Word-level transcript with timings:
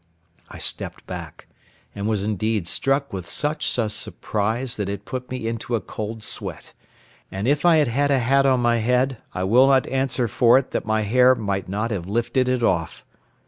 I 0.49 0.57
stepped 0.57 1.05
back, 1.05 1.45
and 1.93 2.07
was 2.07 2.23
indeed 2.23 2.67
struck 2.67 3.13
with 3.13 3.29
such 3.29 3.77
a 3.77 3.87
surprise 3.87 4.75
that 4.77 4.89
it 4.89 5.05
put 5.05 5.29
me 5.29 5.47
into 5.47 5.75
a 5.75 5.79
cold 5.79 6.23
sweat, 6.23 6.73
and 7.31 7.47
if 7.47 7.65
I 7.65 7.75
had 7.75 7.87
had 7.87 8.09
a 8.09 8.17
hat 8.17 8.47
on 8.47 8.61
my 8.61 8.79
head, 8.79 9.19
I 9.35 9.43
will 9.43 9.67
not 9.67 9.85
answer 9.85 10.27
for 10.27 10.57
it 10.57 10.71
that 10.71 10.87
my 10.87 11.01
hair 11.03 11.35
might 11.35 11.69
not 11.69 11.91
have 11.91 12.07
lifted 12.07 12.49
it 12.49 12.63
off. 12.63 13.05